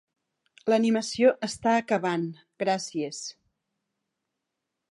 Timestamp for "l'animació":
0.71-1.33